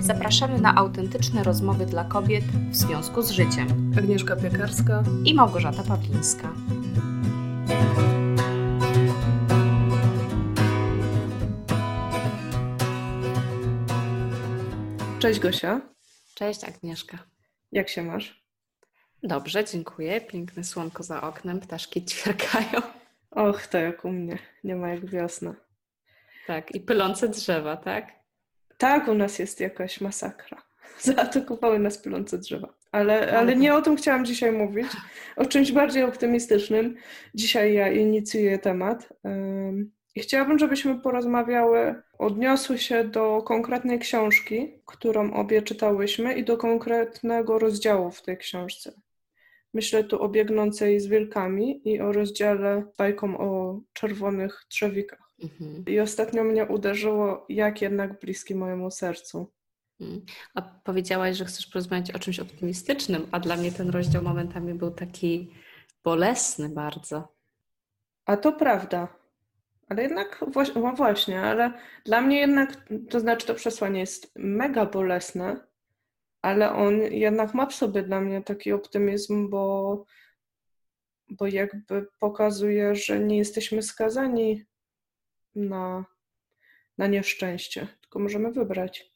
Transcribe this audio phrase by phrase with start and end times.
[0.00, 3.92] Zapraszamy na autentyczne rozmowy dla kobiet w związku z życiem.
[3.98, 6.52] Agnieszka Piekarska i Małgorzata Pawlińska.
[15.18, 15.80] Cześć Gosia.
[16.34, 17.18] Cześć Agnieszka.
[17.72, 18.44] Jak się masz?
[19.22, 20.20] Dobrze, dziękuję.
[20.20, 22.82] Piękne słonko za oknem, ptaszki ćwierkają.
[23.30, 24.38] Och, to jak u mnie.
[24.64, 25.54] Nie ma jak wiosna.
[26.46, 28.19] Tak, i pylące drzewa, tak?
[28.80, 30.62] Tak, u nas jest jakaś masakra.
[31.00, 32.74] Zaatakowały nas pylące drzewa.
[32.92, 34.86] Ale, ale nie o tym chciałam dzisiaj mówić.
[35.36, 36.96] O czymś bardziej optymistycznym.
[37.34, 39.08] Dzisiaj ja inicjuję temat.
[40.14, 47.58] I chciałabym, żebyśmy porozmawiały, odniosły się do konkretnej książki, którą obie czytałyśmy, i do konkretnego
[47.58, 48.92] rozdziału w tej książce.
[49.74, 55.29] Myślę tu o biegnącej z wilkami i o rozdziale bajką o czerwonych drzewikach.
[55.42, 55.84] Mhm.
[55.86, 59.52] I ostatnio mnie uderzyło, jak jednak bliski mojemu sercu.
[60.00, 60.22] Mhm.
[60.54, 64.90] A powiedziałaś, że chcesz porozmawiać o czymś optymistycznym, a dla mnie ten rozdział momentami był
[64.90, 65.50] taki
[66.04, 67.34] bolesny bardzo.
[68.24, 69.08] A to prawda.
[69.88, 70.44] Ale jednak,
[70.80, 71.72] no właśnie, ale
[72.04, 75.66] dla mnie jednak, to znaczy to przesłanie jest mega bolesne,
[76.42, 80.04] ale on jednak ma w sobie dla mnie taki optymizm, bo,
[81.28, 84.64] bo jakby pokazuje, że nie jesteśmy skazani
[85.54, 86.04] na,
[86.98, 89.12] na nieszczęście, tylko możemy wybrać.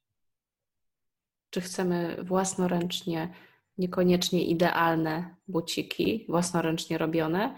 [1.51, 3.35] Czy chcemy własnoręcznie,
[3.79, 7.57] niekoniecznie idealne buciki, własnoręcznie robione,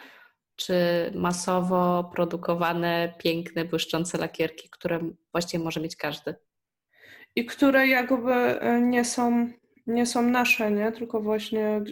[0.57, 0.75] czy
[1.15, 5.01] masowo produkowane, piękne, błyszczące lakierki, które
[5.33, 6.35] właściwie może mieć każdy?
[7.37, 9.49] I które jakby e, nie są,
[9.87, 10.93] nie są nasze, nie?
[10.93, 11.83] Tylko właśnie.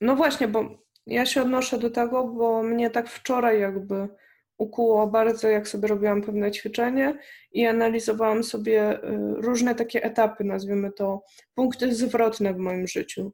[0.00, 4.08] No właśnie, bo ja się odnoszę do tego, bo mnie tak wczoraj jakby
[4.58, 7.18] ukuło bardzo, jak sobie robiłam pewne ćwiczenie
[7.52, 9.00] i analizowałam sobie y,
[9.36, 11.22] różne takie etapy, nazwijmy to
[11.54, 13.32] punkty zwrotne w moim życiu.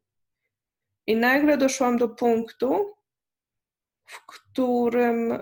[1.06, 2.94] I nagle doszłam do punktu,
[4.06, 5.38] w którym,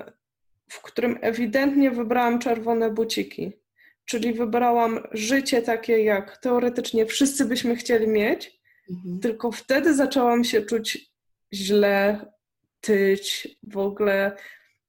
[0.70, 3.52] w którym ewidentnie wybrałam czerwone buciki.
[4.04, 8.60] Czyli wybrałam życie takie, jak teoretycznie wszyscy byśmy chcieli mieć,
[8.90, 9.20] mhm.
[9.20, 11.12] tylko wtedy zaczęłam się czuć
[11.52, 12.26] źle,
[12.80, 14.36] tyć, w ogóle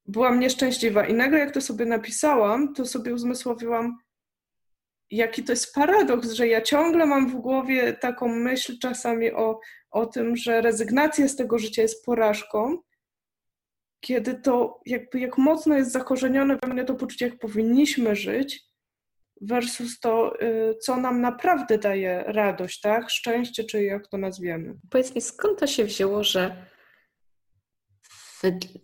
[0.06, 1.07] byłam nieszczęśliwa.
[1.07, 3.97] I nagle, jak to sobie napisałam, to sobie uzmysłowiłam,
[5.12, 9.59] jaki to jest paradoks, że ja ciągle mam w głowie taką myśl czasami o,
[9.91, 12.78] o tym, że rezygnacja z tego życia jest porażką,
[14.00, 18.72] kiedy to jakby jak mocno jest zakorzenione we mnie to poczucie, jak powinniśmy żyć,
[19.41, 23.09] versus to, y, co nam naprawdę daje radość, tak?
[23.09, 24.75] Szczęście, czy jak to nazwiemy.
[24.90, 26.66] Powiedz mi, skąd to się wzięło, że,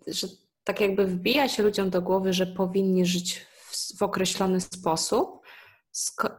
[0.07, 0.27] że
[0.67, 5.41] tak jakby wbija się ludziom do głowy, że powinni żyć w, w określony sposób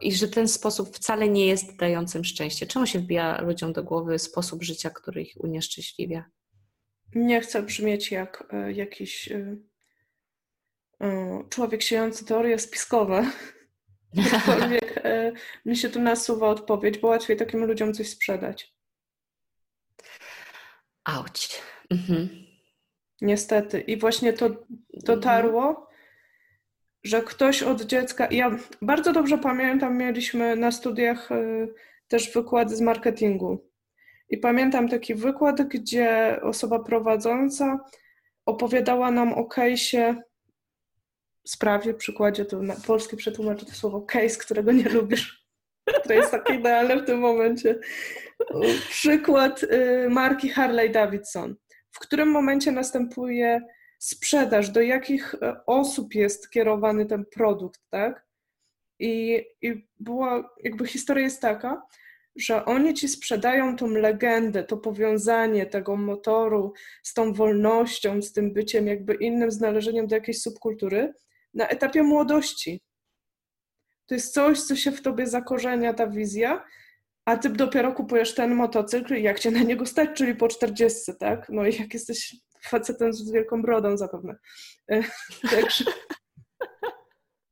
[0.01, 2.67] i że ten sposób wcale nie jest dającym szczęście.
[2.67, 6.25] Czemu się wbija ludziom do głowy sposób życia, który ich unieszczęśliwia?
[7.15, 9.57] Nie chcę brzmieć jak e, jakiś e,
[11.01, 13.31] e, człowiek siejący teorie spiskowe.
[14.33, 15.03] Aczkolwiek
[15.65, 18.75] mi się tu nasuwa odpowiedź, bo łatwiej takim ludziom coś sprzedać.
[21.03, 21.61] Auć.
[21.89, 22.48] Mhm.
[23.21, 23.81] Niestety.
[23.81, 24.49] I właśnie to
[24.93, 25.87] dotarło, mhm.
[27.03, 28.27] że ktoś od dziecka.
[28.31, 31.73] Ja bardzo dobrze pamiętam, mieliśmy na studiach y,
[32.07, 33.69] też wykłady z marketingu.
[34.29, 37.79] I pamiętam taki wykład, gdzie osoba prowadząca
[38.45, 40.15] opowiadała nam o case'ie,
[41.47, 45.45] sprawie, przykładzie, to na polski przetłumaczę to słowo case, którego nie lubisz,
[46.03, 47.79] które jest takie idealne w tym momencie.
[48.89, 51.55] Przykład y, marki Harley Davidson
[51.99, 53.61] w którym momencie następuje
[53.99, 58.25] sprzedaż, do jakich e, osób jest kierowany ten produkt, tak?
[58.99, 61.81] I, i była, jakby historia jest taka,
[62.35, 66.73] że oni ci sprzedają tą legendę, to powiązanie tego motoru
[67.03, 71.13] z tą wolnością, z tym byciem jakby innym, znależeniem do jakiejś subkultury
[71.53, 72.81] na etapie młodości.
[74.05, 76.65] To jest coś, co się w tobie zakorzenia, ta wizja,
[77.29, 81.11] a ty dopiero kupujesz ten motocykl i jak cię na niego stać, czyli po 40,
[81.19, 81.49] tak?
[81.49, 84.35] No i jak jesteś facetem z wielką brodą zapewne.
[84.91, 85.03] E,
[85.51, 85.83] także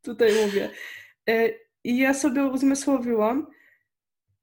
[0.02, 0.70] tutaj mówię.
[1.30, 1.50] E,
[1.84, 3.48] I ja sobie uzmysłowiłam,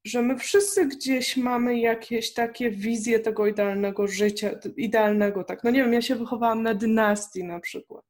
[0.05, 5.63] że my wszyscy gdzieś mamy jakieś takie wizje tego idealnego życia, idealnego, tak.
[5.63, 8.05] No nie wiem, ja się wychowałam na dynastii na przykład.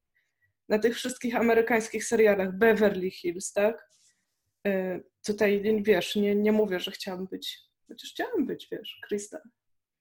[0.69, 3.94] Na tych wszystkich amerykańskich serialach Beverly Hills, tak?
[4.65, 9.37] E, tutaj, wiesz, nie, nie mówię, że chciałam być, chociaż chciałam być, wiesz, Krista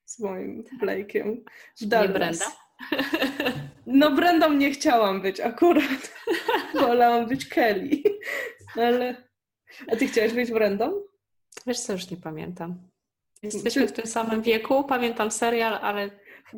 [0.04, 0.78] z moim tak.
[0.78, 1.36] Blake'iem
[1.80, 2.10] w Dallas.
[2.10, 2.46] Nie Brenda?
[3.86, 6.14] No Brendą nie chciałam być akurat.
[6.80, 8.02] Wolałam być Kelly.
[8.76, 9.16] Ale...
[9.92, 11.02] A ty chciałaś być Brendą?
[11.66, 12.88] Wiesz co, już nie pamiętam.
[13.42, 16.10] Jesteśmy w tym samym wieku, pamiętam serial, ale...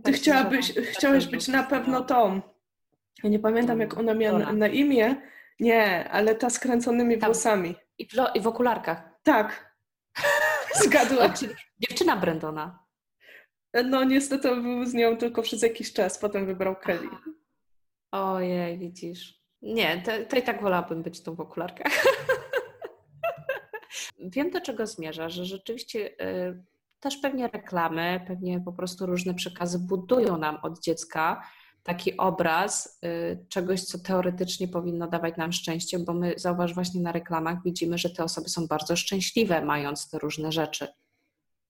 [0.05, 2.41] Ty chciałabyś, chciałeś być na pewno tą.
[3.23, 5.17] Ja nie pamiętam, jak ona miała na, na imię.
[5.61, 7.32] Nie, ale ta z kręconymi Tam.
[7.32, 7.75] włosami.
[7.98, 9.02] I w, I w okularkach.
[9.22, 9.76] Tak.
[10.84, 11.34] Zgadła.
[11.78, 12.87] Dziewczyna Brendona.
[13.84, 17.08] No niestety był z nią tylko przez jakiś czas, potem wybrał Kelly.
[18.10, 19.40] Ojej, widzisz.
[19.62, 21.93] Nie, to, to i tak wolałabym być tą w okularkach.
[24.19, 26.64] Wiem, do czego zmierza, że rzeczywiście y,
[27.00, 31.42] też pewnie reklamy, pewnie po prostu różne przekazy budują nam od dziecka
[31.87, 37.12] taki obraz y, czegoś, co teoretycznie powinno dawać nam szczęście, bo my, zauważ, właśnie na
[37.12, 40.88] reklamach widzimy, że te osoby są bardzo szczęśliwe, mając te różne rzeczy.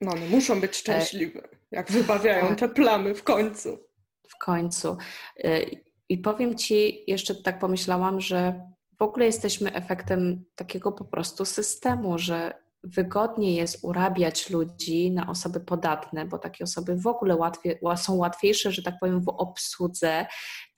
[0.00, 3.78] No, one muszą być szczęśliwe, jak wybawiają te plamy w końcu.
[4.28, 4.96] W końcu.
[5.44, 5.70] Y,
[6.08, 8.60] I powiem Ci, jeszcze tak pomyślałam, że
[8.98, 15.60] w ogóle jesteśmy efektem takiego po prostu systemu, że wygodniej jest urabiać ludzi na osoby
[15.60, 20.26] podatne, bo takie osoby w ogóle łatwiej, są łatwiejsze, że tak powiem, w obsłudze,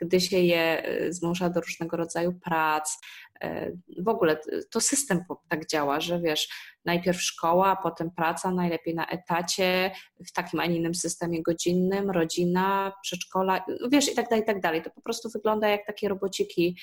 [0.00, 2.98] gdy się je e, zmusza do różnego rodzaju prac.
[3.40, 4.40] E, w ogóle
[4.70, 6.48] to system tak działa, że wiesz,
[6.84, 9.90] najpierw szkoła, potem praca, najlepiej na etacie,
[10.26, 14.60] w takim, a nie innym systemie godzinnym, rodzina, przedszkola, wiesz, i tak dalej, i tak
[14.60, 14.82] dalej.
[14.82, 16.76] To po prostu wygląda jak takie robociki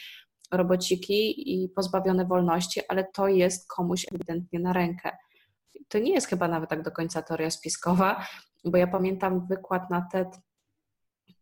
[0.58, 5.18] robociki i pozbawione wolności, ale to jest komuś ewidentnie na rękę.
[5.88, 8.26] To nie jest chyba nawet tak do końca teoria spiskowa,
[8.66, 10.28] bo ja pamiętam wykład na TED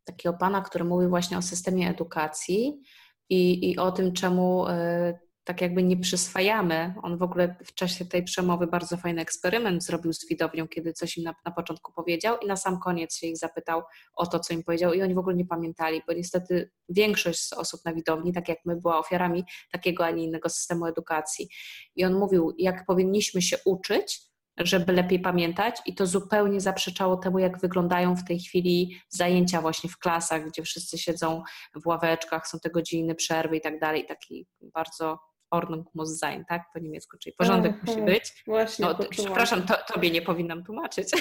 [0.04, 2.82] takiego pana, który mówił właśnie o systemie edukacji
[3.30, 6.94] i, i o tym, czemu y, tak jakby nie przyswajamy.
[7.02, 11.18] On w ogóle w czasie tej przemowy bardzo fajny eksperyment zrobił z widownią, kiedy coś
[11.18, 13.82] im na, na, początku powiedział i na sam koniec się ich zapytał
[14.16, 17.54] o to, co im powiedział i oni w ogóle nie pamiętali, bo niestety większość z
[17.54, 21.50] osób na widowni, tak jak my, była ofiarami takiego, a nie innego systemu edukacji.
[21.96, 27.40] I on mówił, jak powinniśmy się uczyć, żeby lepiej pamiętać i to zupełnie zaprzeczało temu,
[27.40, 31.44] jak wyglądają w tej chwili zajęcia właśnie w klasach, gdzie wszyscy siedzą
[31.84, 35.20] w ławeczkach, są te godziny przerwy i tak dalej, taki bardzo
[35.54, 36.64] Ordnung muss sein, tak?
[36.74, 38.44] Po niemiecku, czyli porządek Aha, musi być.
[38.48, 41.12] Właśnie, no, przepraszam, to, tobie nie powinnam tłumaczyć.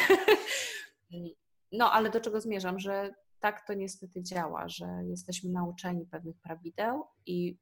[1.72, 7.04] no, ale do czego zmierzam, że tak to niestety działa, że jesteśmy nauczeni pewnych prawideł
[7.26, 7.58] i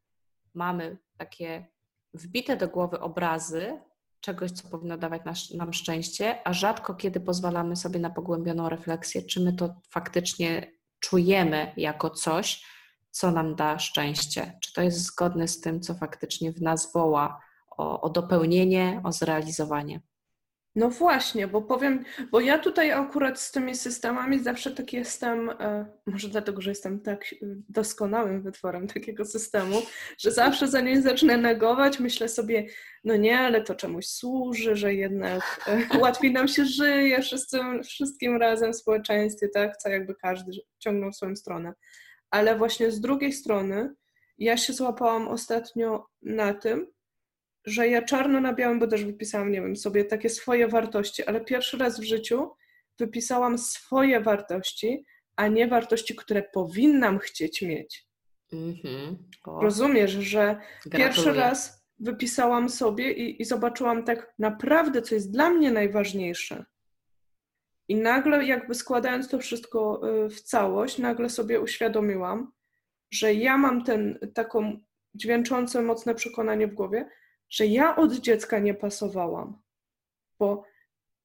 [0.55, 1.67] mamy takie
[2.15, 3.81] wbite do głowy obrazy
[4.21, 9.23] czegoś, co powinno dawać nas, nam szczęście, a rzadko kiedy pozwalamy sobie na pogłębioną refleksję,
[9.23, 12.65] czy my to faktycznie czujemy jako coś,
[13.11, 14.59] co nam da szczęście.
[14.63, 17.41] Czy to jest zgodne z tym, co faktycznie w nas woła
[17.79, 20.01] o, o dopełnienie, o zrealizowanie?
[20.75, 25.87] No właśnie, bo powiem, bo ja tutaj akurat z tymi systemami zawsze tak jestem, e,
[26.07, 27.25] może dlatego, że jestem tak
[27.69, 29.77] doskonałym wytworem takiego systemu,
[30.19, 32.67] że zawsze zanim zacznę negować, myślę sobie,
[33.05, 37.21] no nie, ale to czemuś służy, że jednak e, łatwiej nam się żyje
[37.85, 41.73] wszystkim razem w społeczeństwie, tak, co jakby każdy ciągnął w swoją stronę
[42.31, 43.95] ale właśnie z drugiej strony
[44.39, 46.87] ja się złapałam ostatnio na tym,
[47.65, 51.41] że ja czarno na białym, bo też wypisałam, nie wiem, sobie takie swoje wartości, ale
[51.41, 52.51] pierwszy raz w życiu
[52.99, 55.05] wypisałam swoje wartości,
[55.37, 58.07] a nie wartości, które powinnam chcieć mieć.
[58.53, 59.17] Mm-hmm.
[59.47, 61.09] Rozumiesz, że Gratuluję.
[61.09, 66.65] pierwszy raz wypisałam sobie i, i zobaczyłam tak naprawdę, co jest dla mnie najważniejsze.
[67.91, 72.53] I nagle, jakby składając to wszystko y, w całość, nagle sobie uświadomiłam,
[73.11, 74.81] że ja mam ten taką
[75.15, 77.09] dźwięczące mocne przekonanie w głowie,
[77.49, 79.63] że ja od dziecka nie pasowałam.
[80.39, 80.65] Bo,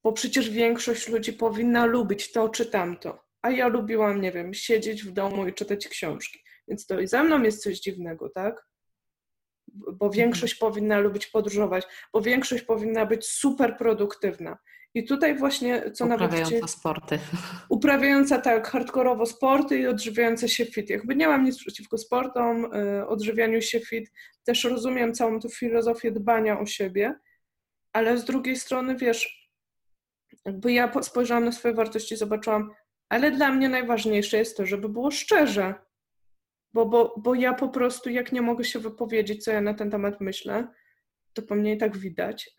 [0.04, 3.26] bo przecież większość ludzi powinna lubić to czy tamto.
[3.42, 6.40] A ja lubiłam, nie wiem, siedzieć w domu i czytać książki.
[6.68, 8.66] Więc to i ze mną jest coś dziwnego, tak?
[9.68, 10.12] Bo mhm.
[10.12, 14.58] większość powinna lubić podróżować, bo większość powinna być super produktywna.
[14.96, 16.28] I tutaj właśnie, co nawet...
[16.28, 17.20] Uprawiająca sporty.
[17.70, 20.90] Uprawiająca tak hardkorowo sporty i odżywiająca się fit.
[20.90, 24.12] Jakby nie mam nic przeciwko sportom, y, odżywianiu się fit.
[24.44, 27.16] Też rozumiem całą tę filozofię dbania o siebie,
[27.94, 29.50] ale z drugiej strony, wiesz,
[30.46, 32.72] jakby ja spojrzałam na swoje wartości i zobaczyłam,
[33.10, 35.74] ale dla mnie najważniejsze jest to, żeby było szczerze.
[36.74, 39.92] Bo, bo, bo ja po prostu, jak nie mogę się wypowiedzieć, co ja na ten
[39.92, 40.68] temat myślę,
[41.34, 42.56] to po mnie i tak widać.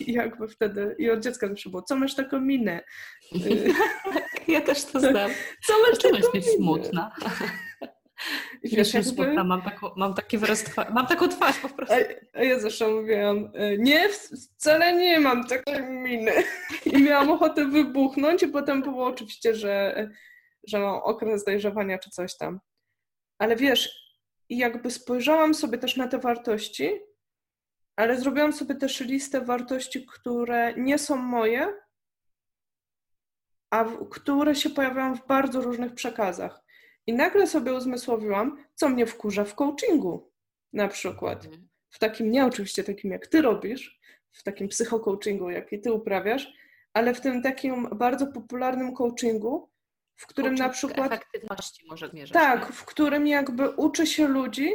[0.00, 2.80] I jakby wtedy, i od dziecka zawsze było, co masz taką minę?
[4.48, 5.30] ja też to znam.
[5.66, 6.46] Co masz taką minę?
[6.56, 7.14] smutna.
[8.64, 9.10] Wiesz, jakby...
[9.10, 11.94] smutna, mam, taką, mam taki wyraz twarzy, mam taką twarz po prostu.
[11.94, 16.32] A, a ja zawsze mówiłam, e, nie, wcale nie mam takiej miny.
[16.86, 20.06] I miałam ochotę wybuchnąć i potem było oczywiście, że,
[20.68, 22.60] że mam okres dojrzewania czy coś tam.
[23.38, 24.02] Ale wiesz,
[24.48, 26.90] jakby spojrzałam sobie też na te wartości
[27.96, 31.74] ale zrobiłam sobie też listę wartości, które nie są moje,
[33.70, 36.62] a w, które się pojawiają w bardzo różnych przekazach.
[37.06, 40.32] I nagle sobie uzmysłowiłam, co mnie wkurza w coachingu,
[40.72, 41.44] na przykład.
[41.44, 41.68] Mhm.
[41.90, 44.00] W takim, nie oczywiście takim jak ty robisz,
[44.32, 46.52] w takim psychocoachingu, jaki ty uprawiasz,
[46.92, 49.70] ale w tym takim bardzo popularnym coachingu,
[50.16, 51.12] w którym Coaching na przykład.
[51.12, 52.32] Efektywności może zmierzać.
[52.32, 52.72] Tak, nie?
[52.72, 54.70] w którym jakby uczy się ludzi,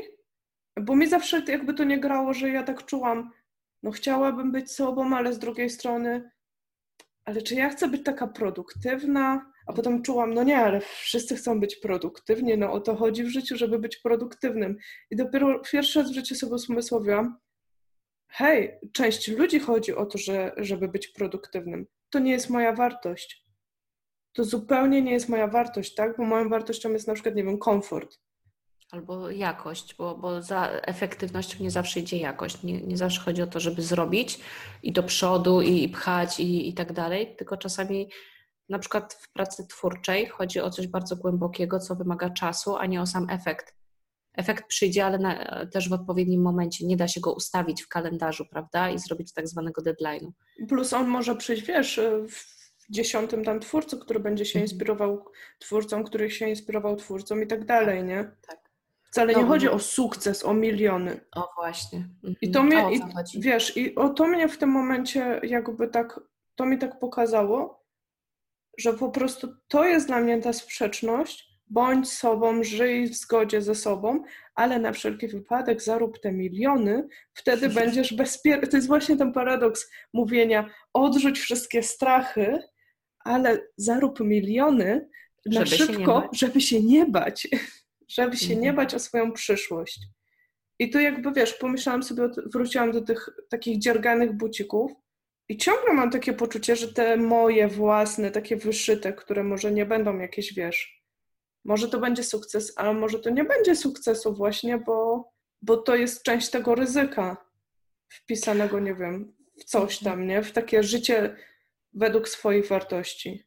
[0.81, 3.31] bo mi zawsze jakby to nie grało, że ja tak czułam,
[3.83, 6.31] no chciałabym być sobą, ale z drugiej strony,
[7.25, 9.51] ale czy ja chcę być taka produktywna?
[9.67, 13.29] A potem czułam, no nie, ale wszyscy chcą być produktywni, no o to chodzi w
[13.29, 14.77] życiu, żeby być produktywnym.
[15.11, 17.37] I dopiero pierwszy raz w życiu sobie usmysłowiłam,
[18.27, 21.87] hej, część ludzi chodzi o to, że, żeby być produktywnym.
[22.09, 23.45] To nie jest moja wartość.
[24.33, 26.17] To zupełnie nie jest moja wartość, tak?
[26.17, 28.19] Bo moją wartością jest na przykład, nie wiem, komfort.
[28.91, 32.63] Albo jakość, bo, bo za efektywnością nie zawsze idzie jakość.
[32.63, 34.39] Nie, nie zawsze chodzi o to, żeby zrobić
[34.83, 38.09] i do przodu, i, i pchać, i, i tak dalej, tylko czasami
[38.69, 43.01] na przykład w pracy twórczej chodzi o coś bardzo głębokiego, co wymaga czasu, a nie
[43.01, 43.75] o sam efekt.
[44.33, 46.85] Efekt przyjdzie, ale na, też w odpowiednim momencie.
[46.85, 48.89] Nie da się go ustawić w kalendarzu, prawda?
[48.89, 50.31] I zrobić tak zwanego deadline'u.
[50.69, 54.71] Plus on może przyjść, wiesz, w dziesiątym tam twórcu, który będzie się mhm.
[54.71, 55.25] inspirował
[55.59, 58.31] twórcą, który się inspirował twórcą i tak dalej, nie?
[58.47, 58.66] Tak.
[59.17, 61.19] Wcale nie chodzi o sukces, o miliony.
[61.35, 61.99] O właśnie.
[61.99, 62.35] Mhm.
[62.41, 63.01] I to mnie, i,
[63.41, 66.19] wiesz, i o to mnie w tym momencie jakby tak,
[66.55, 67.85] to mi tak pokazało,
[68.77, 73.75] że po prostu to jest dla mnie ta sprzeczność, bądź sobą, żyj w zgodzie ze
[73.75, 74.23] sobą,
[74.55, 78.67] ale na wszelki wypadek zarób te miliony, wtedy będziesz bezpieczny.
[78.67, 82.59] To jest właśnie ten paradoks mówienia, odrzuć wszystkie strachy,
[83.19, 85.09] ale zarób miliony
[85.45, 87.47] na żeby szybko, się żeby się nie bać,
[88.07, 88.75] żeby się nie mhm.
[88.75, 89.99] bać o swoją przyszłość.
[90.79, 94.91] I tu jakby wiesz, pomyślałam sobie, wróciłam do tych takich dzierganych bucików
[95.49, 100.17] i ciągle mam takie poczucie, że te moje własne, takie wyszyte, które może nie będą
[100.17, 101.03] jakieś, wiesz,
[101.65, 105.29] może to będzie sukces, ale może to nie będzie sukcesu właśnie, bo,
[105.61, 107.37] bo to jest część tego ryzyka
[108.09, 110.43] wpisanego, nie wiem, w coś tam, nie?
[110.43, 111.35] W takie życie
[111.93, 113.43] według swoich wartości.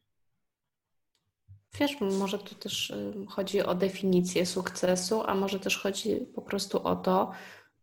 [1.79, 2.93] Wiesz, może tu też
[3.29, 7.31] chodzi o definicję sukcesu, a może też chodzi po prostu o to,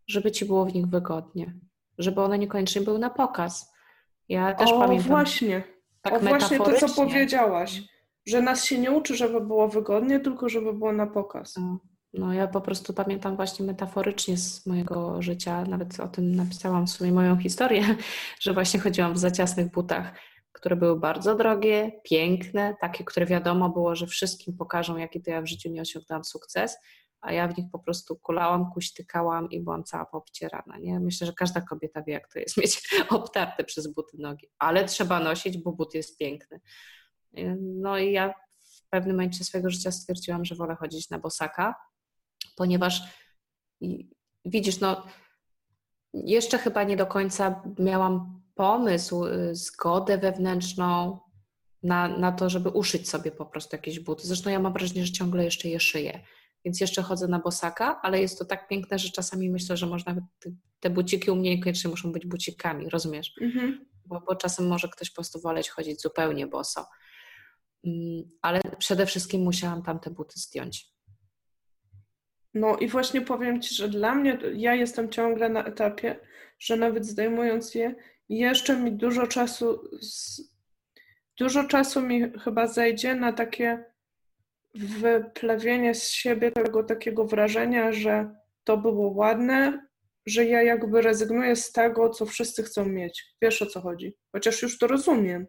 [0.06, 1.54] żeby ci było w nich wygodnie,
[1.98, 3.72] żeby one niekoniecznie były na pokaz.
[4.28, 5.08] Ja też o, pamiętam.
[5.08, 5.62] Właśnie.
[6.02, 7.82] Tak o, właśnie to, co powiedziałaś,
[8.26, 11.56] że nas się nie uczy, żeby było wygodnie, tylko żeby było na pokaz.
[11.56, 11.78] No,
[12.12, 16.90] no ja po prostu pamiętam właśnie metaforycznie z mojego życia, nawet o tym napisałam w
[16.90, 17.96] sumie moją historię,
[18.40, 20.12] że właśnie chodziłam w zaciasnych butach
[20.58, 25.42] które były bardzo drogie, piękne, takie, które wiadomo było, że wszystkim pokażą, jaki to ja
[25.42, 26.78] w życiu nie osiągnęłam sukces,
[27.20, 30.78] a ja w nich po prostu kulałam, kuśtykałam i byłam cała poobcierana.
[30.78, 31.00] Nie?
[31.00, 35.20] Myślę, że każda kobieta wie, jak to jest mieć obtarte przez buty nogi, ale trzeba
[35.20, 36.60] nosić, bo but jest piękny.
[37.60, 41.74] No i ja w pewnym momencie swojego życia stwierdziłam, że wolę chodzić na bosaka,
[42.56, 43.02] ponieważ
[44.44, 45.06] widzisz, no
[46.14, 51.18] jeszcze chyba nie do końca miałam pomysł, y, zgodę wewnętrzną
[51.82, 54.26] na, na to, żeby uszyć sobie po prostu jakieś buty.
[54.26, 56.20] Zresztą ja mam wrażenie, że ciągle jeszcze je szyję,
[56.64, 60.16] więc jeszcze chodzę na bosaka, ale jest to tak piękne, że czasami myślę, że można
[60.80, 63.32] te, buciki u mnie niekoniecznie muszą być bucikami, rozumiesz?
[63.40, 63.86] Mhm.
[64.06, 66.86] Bo, bo czasem może ktoś po prostu woleć chodzić zupełnie boso.
[67.84, 70.86] Mm, ale przede wszystkim musiałam tam te buty zdjąć.
[72.54, 76.20] No i właśnie powiem Ci, że dla mnie, ja jestem ciągle na etapie,
[76.58, 77.94] że nawet zdejmując je,
[78.28, 79.90] jeszcze mi dużo czasu,
[81.38, 83.84] dużo czasu mi chyba zejdzie na takie
[84.74, 89.86] wyplewienie z siebie tego takiego wrażenia, że to było ładne,
[90.26, 93.34] że ja jakby rezygnuję z tego, co wszyscy chcą mieć.
[93.42, 94.14] Wiesz o co chodzi?
[94.32, 95.46] Chociaż już to rozumiem.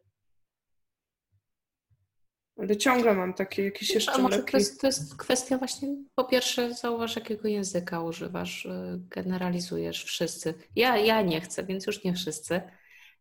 [2.60, 6.24] Ale ciągle mam takie jakieś jeszcze A może to jest, to jest kwestia właśnie, po
[6.24, 10.54] pierwsze zauważ, jakiego języka używasz, y, generalizujesz wszyscy.
[10.76, 12.62] Ja, ja nie chcę, więc już nie wszyscy.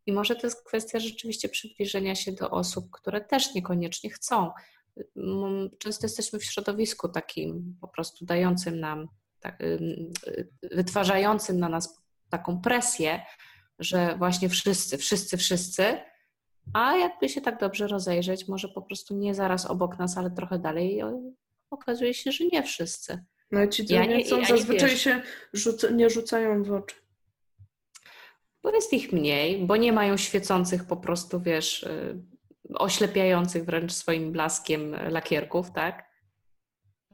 [0.07, 4.50] I może to jest kwestia rzeczywiście przybliżenia się do osób, które też niekoniecznie chcą.
[5.78, 9.09] Często jesteśmy w środowisku takim po prostu dającym nam,
[9.40, 9.59] tak,
[10.62, 13.23] wytwarzającym na nas taką presję,
[13.78, 16.00] że właśnie wszyscy, wszyscy, wszyscy,
[16.72, 20.58] a jakby się tak dobrze rozejrzeć, może po prostu nie zaraz obok nas, ale trochę
[20.58, 21.00] dalej,
[21.70, 23.25] okazuje się, że nie wszyscy.
[23.50, 25.22] No ci, co ja nie, chcą, zazwyczaj się
[25.52, 26.96] rzuca, nie rzucają w oczy.
[28.62, 32.22] Bo jest ich mniej, bo nie mają świecących po prostu, wiesz, y,
[32.75, 36.08] oślepiających wręcz swoim blaskiem lakierków, tak?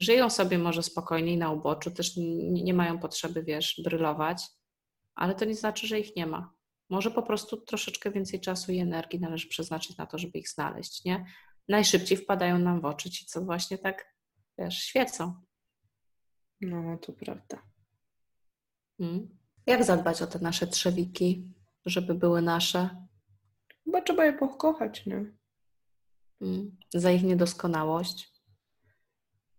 [0.00, 2.12] Żyją sobie może spokojniej na uboczu, też
[2.50, 4.42] nie mają potrzeby, wiesz, brylować.
[5.14, 6.53] ale to nie znaczy, że ich nie ma.
[6.90, 11.04] Może po prostu troszeczkę więcej czasu i energii należy przeznaczyć na to, żeby ich znaleźć,
[11.04, 11.24] nie?
[11.68, 14.14] Najszybciej wpadają nam w oczy ci, co właśnie tak,
[14.58, 15.34] wiesz, świecą.
[16.60, 17.62] No, to prawda.
[18.98, 19.38] Hmm.
[19.66, 21.52] Jak zadbać o te nasze trzewiki,
[21.86, 23.06] żeby były nasze?
[23.84, 25.32] Chyba trzeba je pokochać, nie?
[26.38, 26.76] Hmm.
[26.94, 28.32] Za ich niedoskonałość,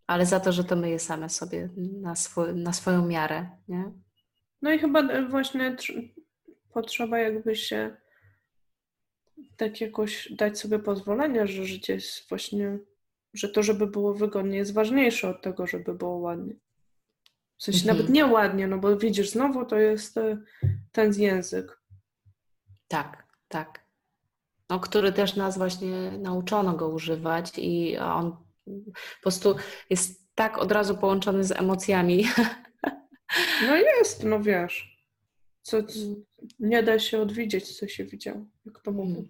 [0.08, 3.92] ale za to, że to my je same sobie na, swój, na swoją miarę, nie?
[4.62, 5.76] No i chyba e, właśnie
[6.76, 7.96] potrzeba jakby się
[9.58, 12.80] tak jakoś dać sobie pozwolenie, że życie jest właśnie,
[13.34, 16.54] że to, żeby było wygodnie, jest ważniejsze od tego, żeby było ładnie.
[17.58, 17.98] W sensie mhm.
[17.98, 20.38] nawet nie ładnie, no bo widzisz, znowu to jest e,
[20.92, 21.82] ten język.
[22.88, 23.86] Tak, tak.
[24.70, 28.32] No, który też nas właśnie nauczono go używać i on
[28.66, 29.56] po prostu
[29.90, 32.26] jest tak od razu połączony z emocjami.
[33.68, 34.96] No jest, no wiesz.
[35.62, 35.78] Co,
[36.60, 39.24] nie da się odwidzieć, co się widział, jak to mówię.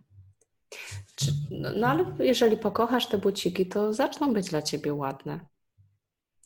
[1.52, 5.40] No, no ale jeżeli pokochasz te buciki, to zaczną być dla ciebie ładne.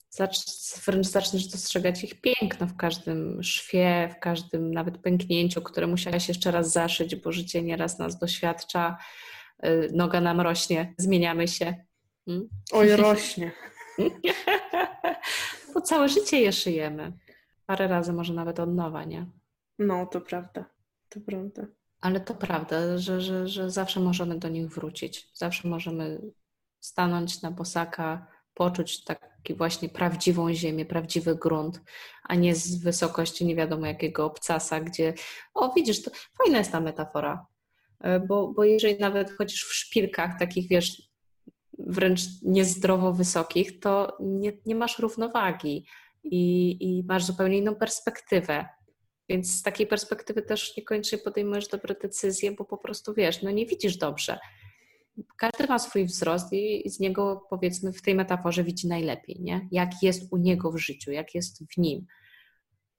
[0.09, 0.37] Zacz,
[0.85, 6.51] wręcz zaczniesz dostrzegać ich piękno w każdym szwie, w każdym nawet pęknięciu, które musiałaś jeszcze
[6.51, 8.97] raz zaszyć, bo życie nieraz nas doświadcza,
[9.65, 11.75] y, noga nam rośnie, zmieniamy się.
[12.25, 12.49] Hmm?
[12.71, 13.51] Oj, rośnie.
[15.73, 17.13] bo całe życie je szyjemy.
[17.65, 19.25] Parę razy może nawet od nowa, nie?
[19.79, 20.65] No, to prawda.
[21.09, 21.67] To prawda.
[22.01, 25.29] Ale to prawda, że, że, że zawsze możemy do nich wrócić.
[25.33, 26.21] Zawsze możemy
[26.79, 31.81] stanąć na bosaka, poczuć taki właśnie prawdziwą ziemię, prawdziwy grunt,
[32.23, 35.13] a nie z wysokości nie wiadomo jakiego obcasa, gdzie,
[35.53, 37.45] o widzisz, to fajna jest ta metafora,
[37.99, 41.09] e, bo, bo jeżeli nawet chodzisz w szpilkach takich, wiesz,
[41.77, 45.85] wręcz niezdrowo wysokich, to nie, nie masz równowagi
[46.23, 48.65] i, i masz zupełnie inną perspektywę.
[49.29, 53.65] Więc z takiej perspektywy też niekoniecznie podejmujesz dobre decyzje, bo po prostu wiesz, no nie
[53.65, 54.39] widzisz dobrze.
[55.37, 59.67] Każdy ma swój wzrost i z niego powiedzmy w tej metaforze widzi najlepiej, nie?
[59.71, 62.05] Jak jest u niego w życiu, jak jest w nim.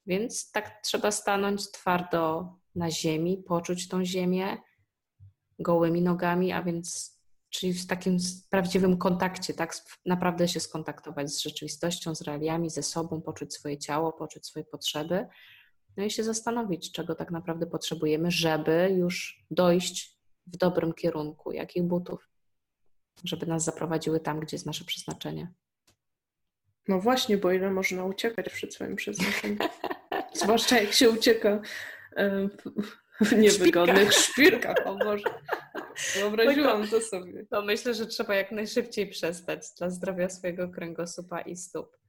[0.06, 4.58] Więc tak trzeba stanąć twardo na ziemi, poczuć tą ziemię
[5.58, 7.16] gołymi nogami, a więc
[7.50, 8.16] czyli w takim
[8.50, 9.74] prawdziwym kontakcie, tak
[10.06, 15.26] naprawdę się skontaktować z rzeczywistością, z realiami, ze sobą, poczuć swoje ciało, poczuć swoje potrzeby,
[16.00, 21.82] no i się zastanowić, czego tak naprawdę potrzebujemy, żeby już dojść w dobrym kierunku, jakich
[21.82, 22.28] butów,
[23.24, 25.52] żeby nas zaprowadziły tam, gdzie jest nasze przeznaczenie.
[26.88, 29.58] No właśnie, bo ile można uciekać przed swoim przeznaczeniem.
[30.42, 31.60] Zwłaszcza jak się ucieka
[33.20, 35.34] w niewygodnych szpilkach, o Boże.
[36.14, 37.46] Wyobraziłam to sobie.
[37.46, 41.99] To myślę, że trzeba jak najszybciej przestać dla zdrowia swojego kręgosłupa i stóp.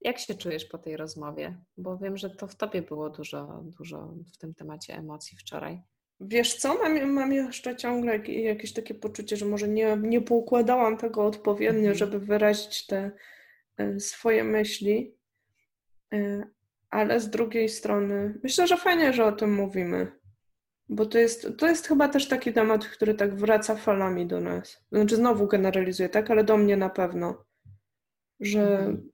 [0.00, 1.58] Jak się czujesz po tej rozmowie?
[1.76, 5.82] Bo wiem, że to w tobie było dużo, dużo w tym temacie emocji wczoraj.
[6.20, 11.24] Wiesz co, mam, mam jeszcze ciągle jakieś takie poczucie, że może nie, nie poukładałam tego
[11.24, 11.94] odpowiednio, mhm.
[11.94, 13.10] żeby wyrazić te
[13.76, 15.14] e, swoje myśli,
[16.12, 16.46] e,
[16.90, 20.12] ale z drugiej strony myślę, że fajnie, że o tym mówimy,
[20.88, 24.84] bo to jest, to jest chyba też taki temat, który tak wraca falami do nas.
[24.92, 27.44] Znaczy znowu generalizuję, tak, ale do mnie na pewno,
[28.40, 29.10] że mhm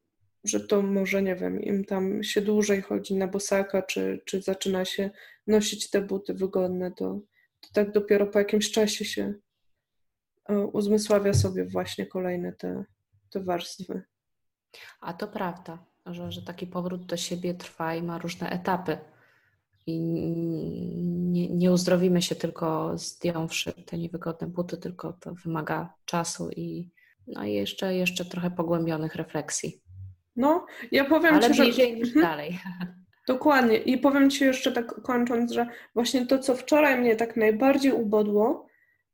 [0.46, 4.84] że to może, nie wiem, im tam się dłużej chodzi na bosaka, czy, czy zaczyna
[4.84, 5.10] się
[5.46, 7.20] nosić te buty wygodne, to,
[7.60, 9.34] to tak dopiero po jakimś czasie się
[10.48, 12.84] e, uzmysławia sobie właśnie kolejne te,
[13.30, 14.02] te warstwy.
[15.00, 18.98] A to prawda, że, że taki powrót do siebie trwa i ma różne etapy.
[19.86, 20.00] I
[21.36, 26.90] nie, nie uzdrowimy się tylko zdjąwszy te niewygodne buty, tylko to wymaga czasu i,
[27.26, 29.85] no i jeszcze, jeszcze trochę pogłębionych refleksji.
[30.36, 31.62] No, ja powiem Ale Ci, że...
[31.62, 32.26] bliżej niż mhm.
[32.26, 32.58] dalej.
[33.28, 33.76] Dokładnie.
[33.76, 38.66] I powiem Ci jeszcze tak kończąc, że właśnie to, co wczoraj mnie tak najbardziej ubodło,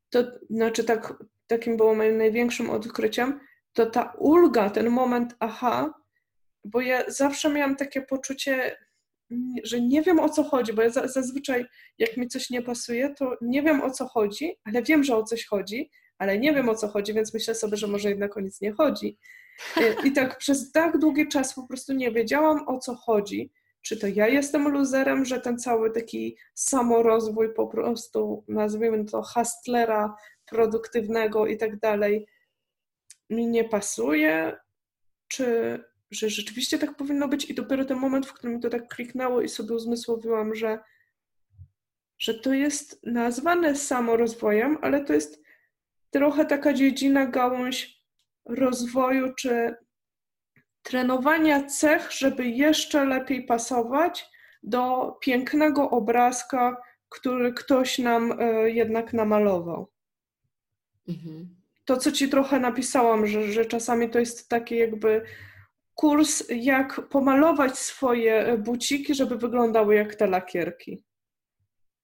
[0.09, 1.13] to znaczy tak,
[1.47, 3.39] takim było moim największym odkryciem,
[3.73, 5.93] to ta ulga, ten moment aha,
[6.65, 8.77] bo ja zawsze miałam takie poczucie,
[9.63, 11.65] że nie wiem o co chodzi, bo ja zazwyczaj
[11.97, 15.23] jak mi coś nie pasuje, to nie wiem o co chodzi, ale wiem, że o
[15.23, 18.39] coś chodzi, ale nie wiem o co chodzi, więc myślę sobie, że może jednak o
[18.39, 19.17] nic nie chodzi.
[20.03, 23.51] I tak przez tak długi czas po prostu nie wiedziałam o co chodzi.
[23.81, 30.15] Czy to ja jestem luzerem, że ten cały taki samorozwój po prostu, nazwijmy to hustlera
[30.45, 32.27] produktywnego i tak dalej,
[33.29, 34.57] mi nie pasuje,
[35.27, 35.79] czy
[36.13, 39.49] że rzeczywiście tak powinno być i dopiero ten moment, w którym to tak kliknęło i
[39.49, 40.79] sobie uzmysłowiłam, że,
[42.19, 45.43] że to jest nazwane samorozwojem, ale to jest
[46.11, 47.92] trochę taka dziedzina, gałąź
[48.45, 49.75] rozwoju czy
[50.83, 54.29] trenowania cech, żeby jeszcze lepiej pasować,
[54.63, 59.91] do pięknego obrazka, który ktoś nam e, jednak namalował.
[61.07, 61.55] Mhm.
[61.85, 65.25] To, co ci trochę napisałam, że, że czasami to jest taki jakby
[65.95, 71.03] kurs, jak pomalować swoje buciki, żeby wyglądały jak te lakierki.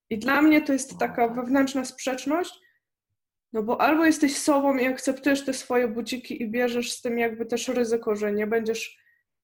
[0.10, 2.60] I dla mnie to jest taka wewnętrzna sprzeczność,
[3.54, 7.46] no bo albo jesteś sobą i akceptujesz te swoje buciki i bierzesz z tym jakby
[7.46, 8.98] też ryzyko, że nie będziesz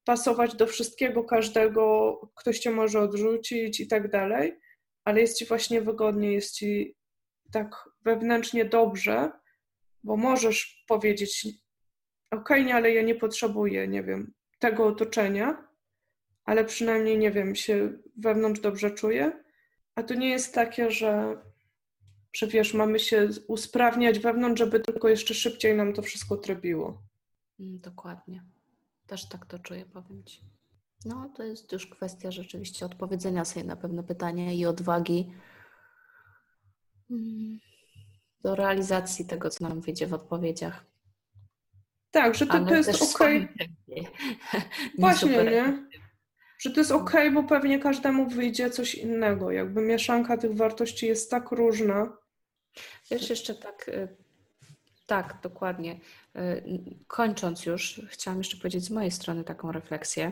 [0.03, 4.59] pasować do wszystkiego, każdego, ktoś cię może odrzucić i tak dalej,
[5.03, 6.95] ale jest ci właśnie wygodnie, jest ci
[7.51, 9.31] tak wewnętrznie dobrze,
[10.03, 11.47] bo możesz powiedzieć,
[12.31, 15.67] ok, nie, ale ja nie potrzebuję, nie wiem, tego otoczenia,
[16.45, 19.43] ale przynajmniej, nie wiem, się wewnątrz dobrze czuję.
[19.95, 21.41] A to nie jest takie, że,
[22.35, 27.01] że wiesz, mamy się usprawniać wewnątrz, żeby tylko jeszcze szybciej nam to wszystko trybiło.
[27.59, 28.43] Mm, dokładnie.
[29.07, 30.41] Też tak to czuję, powiem Ci.
[31.05, 35.31] No, to jest już kwestia rzeczywiście odpowiedzenia sobie na pewne pytania i odwagi
[37.11, 37.59] mm,
[38.41, 40.85] do realizacji tego, co nam wyjdzie w odpowiedziach.
[42.11, 43.47] Tak, że to, to jest okej.
[43.55, 44.61] Okay.
[44.99, 45.87] Właśnie, nie?
[46.59, 49.51] Że to jest okej, okay, bo pewnie każdemu wyjdzie coś innego.
[49.51, 52.24] Jakby mieszanka tych wartości jest tak różna.
[53.11, 54.07] Wiesz, jeszcze tak, y,
[55.07, 55.99] tak, dokładnie.
[56.35, 56.63] Y,
[57.07, 60.31] kończąc już, chciałam jeszcze powiedzieć z mojej strony taką refleksję,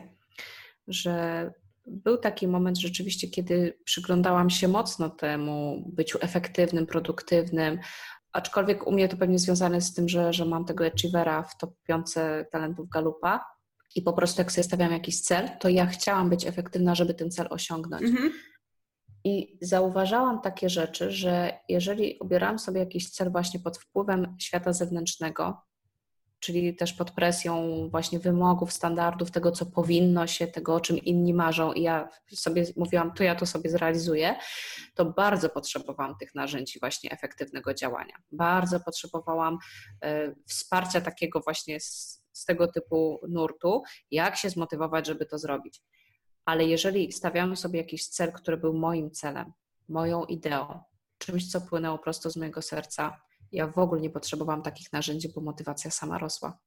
[0.87, 1.51] że
[1.87, 7.79] był taki moment rzeczywiście, kiedy przyglądałam się mocno temu byciu efektywnym, produktywnym,
[8.31, 11.73] aczkolwiek u mnie to pewnie związane z tym, że, że mam tego achievera w top
[11.87, 12.07] 5
[12.51, 13.45] talentów Galupa
[13.95, 17.31] i po prostu jak sobie stawiam jakiś cel, to ja chciałam być efektywna, żeby ten
[17.31, 18.03] cel osiągnąć.
[18.03, 18.31] Mhm.
[19.23, 25.61] I zauważałam takie rzeczy, że jeżeli obierałam sobie jakiś cel właśnie pod wpływem świata zewnętrznego,
[26.43, 31.33] czyli też pod presją właśnie wymogów, standardów, tego, co powinno się, tego, o czym inni
[31.33, 34.35] marzą, i ja sobie mówiłam, to ja to sobie zrealizuję,
[34.95, 38.15] to bardzo potrzebowałam tych narzędzi właśnie efektywnego działania.
[38.31, 39.57] Bardzo potrzebowałam
[40.05, 45.81] y, wsparcia takiego właśnie z, z tego typu nurtu, jak się zmotywować, żeby to zrobić.
[46.45, 49.53] Ale jeżeli stawiamy sobie jakiś cel, który był moim celem,
[49.89, 50.79] moją ideą,
[51.17, 55.41] czymś, co płynęło prosto z mojego serca, ja w ogóle nie potrzebowałam takich narzędzi, bo
[55.41, 56.59] motywacja sama rosła.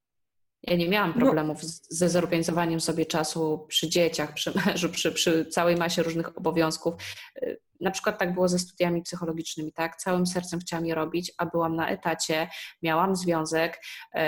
[0.62, 1.26] Ja nie miałam no.
[1.26, 1.68] problemów no.
[1.90, 6.94] ze zorganizowaniem sobie czasu przy dzieciach, przy mężu, przy, przy całej masie różnych obowiązków.
[7.42, 9.96] Y, na przykład tak było ze studiami psychologicznymi, tak?
[9.96, 12.48] Całym sercem chciałam je robić, a byłam na etacie,
[12.82, 13.80] miałam związek
[14.14, 14.18] y,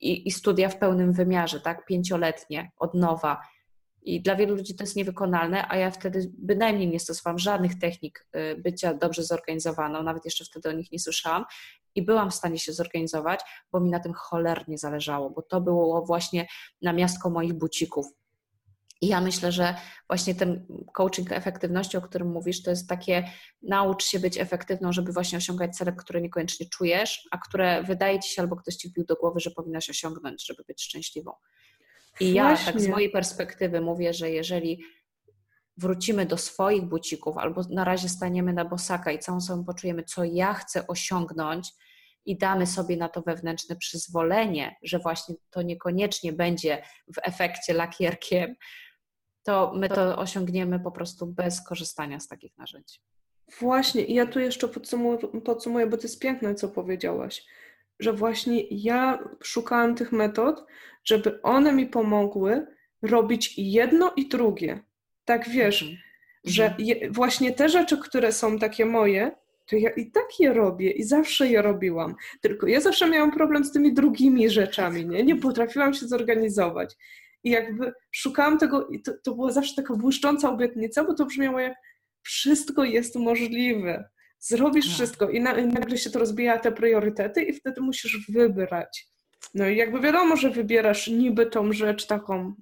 [0.00, 1.86] i, i studia w pełnym wymiarze, tak?
[1.86, 3.42] Pięcioletnie, od nowa.
[4.02, 8.26] I dla wielu ludzi to jest niewykonalne, a ja wtedy bynajmniej nie stosowałam żadnych technik
[8.36, 11.44] y, bycia dobrze zorganizowaną, nawet jeszcze wtedy o nich nie słyszałam
[11.94, 13.40] i byłam w stanie się zorganizować,
[13.72, 16.46] bo mi na tym cholernie zależało, bo to było właśnie
[16.82, 18.06] na miastko moich bucików.
[19.00, 19.74] I ja myślę, że
[20.08, 23.28] właśnie ten coaching efektywności, o którym mówisz, to jest takie
[23.62, 28.34] naucz się być efektywną, żeby właśnie osiągać cele, które niekoniecznie czujesz, a które wydaje ci
[28.34, 31.32] się albo ktoś ci wbił do głowy, że powinnaś osiągnąć, żeby być szczęśliwą.
[32.20, 34.84] I ja tak z mojej perspektywy mówię, że jeżeli
[35.76, 40.24] wrócimy do swoich bucików albo na razie staniemy na bosaka i całą sobą poczujemy, co
[40.24, 41.70] ja chcę osiągnąć
[42.24, 46.82] i damy sobie na to wewnętrzne przyzwolenie, że właśnie to niekoniecznie będzie
[47.14, 48.54] w efekcie lakierkiem,
[49.42, 52.98] to my to osiągniemy po prostu bez korzystania z takich narzędzi.
[53.60, 57.44] Właśnie, i ja tu jeszcze podsumuję, podsumuję, bo to jest piękne, co powiedziałaś,
[58.02, 60.64] że właśnie ja szukałam tych metod,
[61.04, 62.66] żeby one mi pomogły
[63.02, 64.80] robić jedno i drugie.
[65.24, 66.00] Tak wiesz, mhm.
[66.44, 66.84] że mhm.
[66.84, 69.30] je, właśnie te rzeczy, które są takie moje,
[69.66, 72.14] to ja i tak je robię i zawsze je robiłam.
[72.40, 75.22] Tylko ja zawsze miałam problem z tymi drugimi rzeczami, nie?
[75.22, 76.96] Nie potrafiłam się zorganizować.
[77.44, 81.60] I jakby szukałam tego, i to, to była zawsze taka błyszcząca obietnica, bo to brzmiało
[81.60, 81.74] jak
[82.22, 84.08] wszystko jest możliwe.
[84.42, 84.94] Zrobisz tak.
[84.94, 89.06] wszystko i, na, i nagle się to rozbija te priorytety i wtedy musisz wybrać.
[89.54, 92.54] No i jakby wiadomo, że wybierasz niby tą rzecz taką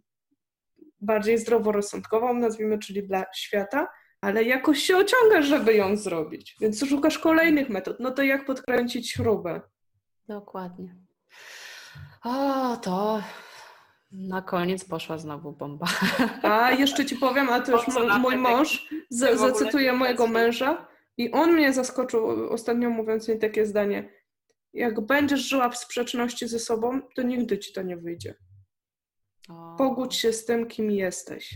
[1.01, 3.89] bardziej zdroworozsądkową, nazwijmy, czyli dla świata,
[4.21, 6.57] ale jakoś się ociągasz, żeby ją zrobić.
[6.61, 8.01] Więc szukasz kolejnych metod.
[8.01, 9.61] No to jak podkręcić śrubę?
[10.29, 10.97] Dokładnie.
[12.25, 13.23] O, to
[14.13, 15.87] na koniec poszła znowu bomba.
[16.43, 17.87] A jeszcze ci powiem, a to już
[18.21, 24.13] mój mąż, zacytuję mojego męża i on mnie zaskoczył ostatnio mówiąc mi takie zdanie.
[24.73, 28.35] Jak będziesz żyła w sprzeczności ze sobą, to nigdy ci to nie wyjdzie.
[29.79, 31.55] Pogódź się z tym, kim jesteś.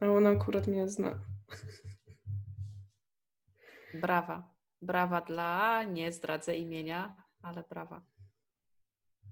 [0.00, 1.20] A ona akurat mnie zna.
[3.94, 4.52] Brawa.
[4.82, 8.02] Brawa dla, nie zdradzę imienia, ale brawa.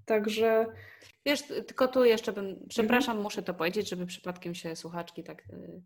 [0.05, 0.67] Także.
[1.27, 3.23] Wiesz, tylko tu jeszcze bym, przepraszam, mhm.
[3.23, 5.83] muszę to powiedzieć, żeby przypadkiem się słuchaczki tak y,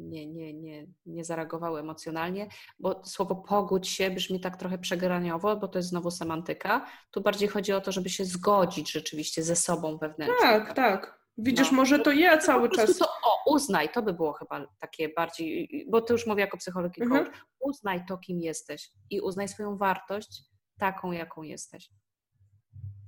[0.00, 5.68] nie, nie, nie, nie zareagowały emocjonalnie, bo słowo pogódź się brzmi tak trochę przegraniowo, bo
[5.68, 6.86] to jest znowu semantyka.
[7.10, 10.36] Tu bardziej chodzi o to, żeby się zgodzić rzeczywiście ze sobą wewnętrznie.
[10.40, 11.20] Tak, tak.
[11.38, 11.76] Widzisz, no.
[11.76, 12.98] może to ja cały to czas.
[12.98, 16.98] To, o, uznaj, to by było chyba takie bardziej, bo to już mówię jako psycholog
[16.98, 17.24] i mhm.
[17.24, 17.44] coach.
[17.60, 20.42] Uznaj to, kim jesteś i uznaj swoją wartość
[20.78, 21.90] taką, jaką jesteś.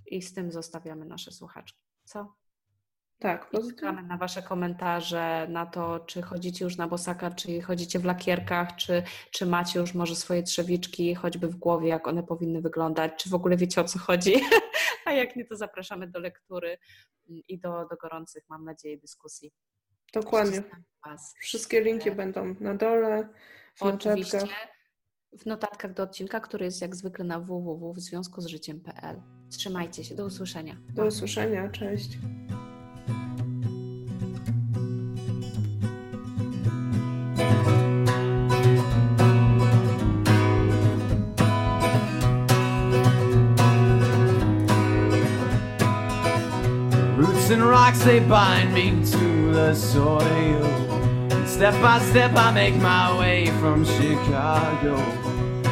[0.06, 1.80] I z tym zostawiamy nasze słuchaczki.
[2.04, 2.34] Co?
[3.22, 3.50] Tak.
[3.68, 8.76] Czekamy na Wasze komentarze, na to, czy chodzicie już na bosaka, czy chodzicie w lakierkach,
[8.76, 13.30] czy, czy macie już może swoje trzewiczki, choćby w głowie, jak one powinny wyglądać, czy
[13.30, 14.34] w ogóle wiecie o co chodzi.
[15.06, 16.78] A jak nie, to zapraszamy do lektury
[17.26, 19.52] i do, do gorących, mam nadzieję, dyskusji.
[20.12, 20.62] Dokładnie.
[21.40, 23.28] Wszystkie linki będą na dole,
[23.74, 24.36] w Oczywiście.
[24.36, 24.68] notatkach.
[25.38, 29.22] W notatkach do odcinka, który jest jak zwykle na www w związku z życiem.pl.
[29.50, 30.76] Trzymajcie się, do usłyszenia.
[30.94, 32.18] Do usłyszenia, cześć.
[47.24, 50.64] And rocks they bind me to the soil.
[51.32, 54.96] And step by step I make my way from Chicago.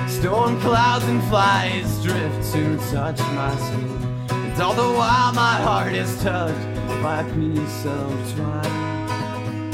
[0.07, 4.27] Storm clouds and flies drift to touch my skin.
[4.31, 9.71] And all the while my heart is touched by a piece of twine.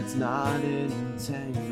[0.00, 1.63] It's not entangled.